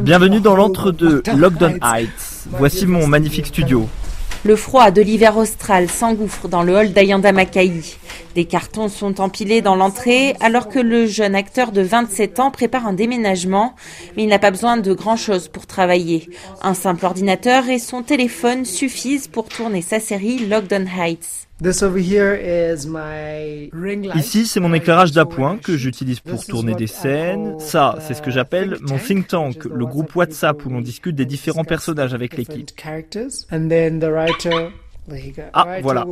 [0.00, 2.46] Bienvenue dans l'entre-deux Lockdown Heights.
[2.52, 3.86] Voici mon magnifique studio.
[4.44, 7.82] Le froid de l'hiver austral s'engouffre dans le hall d'Ayanda Makai.
[8.34, 12.86] Des cartons sont empilés dans l'entrée alors que le jeune acteur de 27 ans prépare
[12.86, 13.74] un déménagement,
[14.16, 16.28] mais il n'a pas besoin de grand-chose pour travailler.
[16.62, 21.48] Un simple ordinateur et son téléphone suffisent pour tourner sa série Lockdown Heights.
[24.14, 27.58] Ici, c'est mon éclairage d'appoint que j'utilise pour tourner des scènes.
[27.58, 31.26] Ça, c'est ce que j'appelle mon think tank, le groupe WhatsApp où l'on discute des
[31.26, 32.70] différents personnages avec l'équipe.
[35.52, 36.06] Ah, voilà.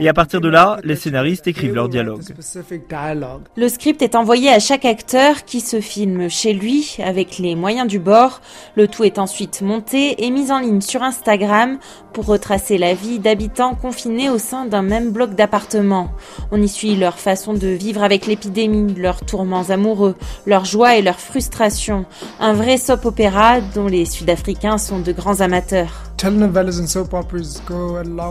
[0.00, 2.22] Et à partir de là, les scénaristes écrivent leur dialogue.
[3.56, 7.86] Le script est envoyé à chaque acteur qui se filme chez lui avec les moyens
[7.86, 8.40] du bord.
[8.76, 11.78] Le tout est ensuite monté et mis en ligne sur Instagram
[12.12, 16.10] pour retracer la vie d'habitants confinés au sein d'un même bloc d'appartements.
[16.50, 20.14] On y suit leur façon de vivre avec l'épidémie, leurs tourments amoureux,
[20.46, 22.04] leurs joies et leurs frustrations.
[22.40, 26.11] Un vrai soap opéra dont les Sud-Africains sont de grands amateurs.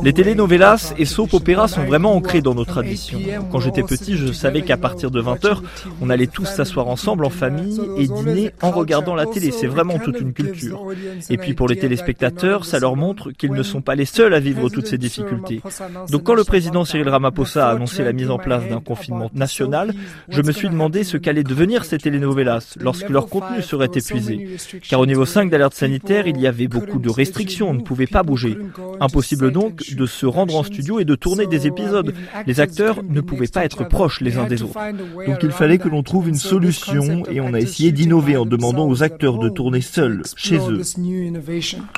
[0.04, 3.20] Les telenovelas et soap opéras sont vraiment ancrés dans nos traditions.
[3.52, 5.58] Quand j'étais petit, je savais qu'à partir de 20h,
[6.02, 9.52] on allait tous s'asseoir ensemble en famille et dîner en regardant la télé.
[9.52, 10.86] C'est vraiment toute une culture.
[11.30, 14.40] Et puis pour les téléspectateurs, ça leur montre qu'ils ne sont pas les seuls à
[14.40, 15.62] vivre toutes ces difficultés.
[16.10, 19.94] Donc quand le président Cyril Ramaphosa a annoncé la mise en place d'un confinement national,
[20.30, 24.48] je me suis demandé ce qu'allaient devenir ces telenovelas lorsque leur contenu serait épuisé.
[24.88, 28.24] Car au niveau 5 d'alerte sanitaire, il y avait beaucoup de restrictions ne pouvait pas
[28.24, 28.58] bouger.
[29.00, 32.14] Impossible donc de se rendre en studio et de tourner des épisodes.
[32.48, 34.80] Les acteurs ne pouvaient pas être proches les uns des autres.
[35.28, 38.88] Donc il fallait que l'on trouve une solution et on a essayé d'innover en demandant
[38.88, 40.82] aux acteurs de tourner seuls, chez eux.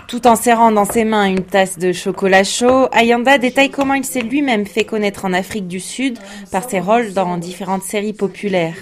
[0.08, 4.06] Tout en serrant dans ses mains une tasse de chocolat chaud, Ayanda détaille comment il
[4.06, 6.18] s'est lui-même fait connaître en Afrique du Sud
[6.52, 8.76] par ses rôles dans différentes séries populaires.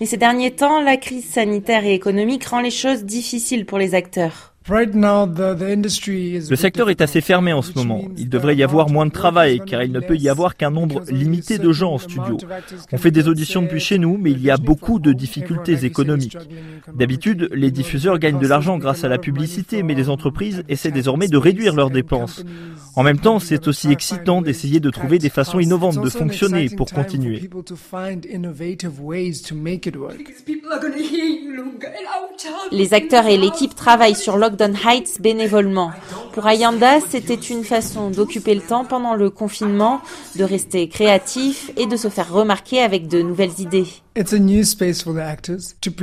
[0.00, 3.94] Mais ces derniers temps, la crise sanitaire et économique rend les choses difficiles pour les
[3.94, 4.55] acteurs.
[4.68, 8.02] Le secteur est assez fermé en ce moment.
[8.16, 11.02] Il devrait y avoir moins de travail car il ne peut y avoir qu'un nombre
[11.08, 12.36] limité de gens en studio.
[12.92, 16.36] On fait des auditions depuis chez nous, mais il y a beaucoup de difficultés économiques.
[16.94, 21.28] D'habitude, les diffuseurs gagnent de l'argent grâce à la publicité, mais les entreprises essaient désormais
[21.28, 22.44] de réduire leurs dépenses.
[22.96, 26.90] En même temps, c'est aussi excitant d'essayer de trouver des façons innovantes de fonctionner pour
[26.90, 27.48] continuer.
[32.72, 35.90] Les acteurs et l'équipe travaillent sur Heights bénévolement.
[36.32, 40.00] Pour Ayanda, c'était une façon d'occuper le temps pendant le confinement,
[40.36, 43.86] de rester créatif et de se faire remarquer avec de nouvelles idées.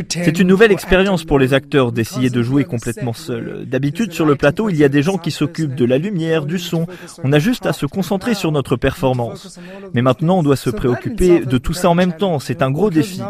[0.10, 3.66] C'est une nouvelle expérience pour les acteurs d'essayer de jouer complètement seuls.
[3.66, 6.60] D'habitude, sur le plateau, il y a des gens qui s'occupent de la lumière, du
[6.60, 6.86] son.
[7.24, 9.60] On a juste à se concentrer sur notre performance.
[9.96, 12.38] Mais maintenant, on doit se préoccuper de tout ça en même temps.
[12.38, 13.22] C'est un gros défi.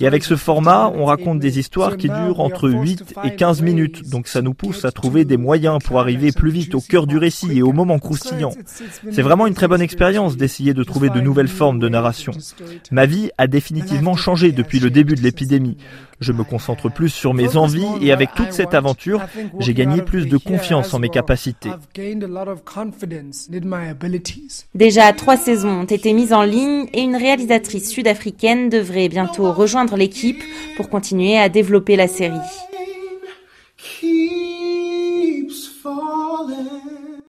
[0.00, 4.10] Et avec ce format, on raconte des histoires qui durent entre 8 et 15 minutes.
[4.10, 7.16] Donc ça nous pousse à trouver des moyens pour arriver plus vite au cœur du
[7.16, 8.52] récit et au moment croustillant.
[9.12, 12.32] C'est vraiment une très bonne expérience d'essayer de trouver de nouvelles formes de narration.
[12.90, 15.76] Ma vie a définitivement changé depuis le début de l'épidémie.
[16.20, 19.20] Je me concentre plus sur mes envies et avec toute cette aventure,
[19.58, 21.70] j'ai gagné plus de confiance en mes capacités.
[24.74, 29.96] Déjà trois saisons ont été mises en ligne et une réalisatrice sud-africaine devrait bientôt rejoindre
[29.96, 30.42] l'équipe
[30.76, 32.40] pour continuer à développer la série.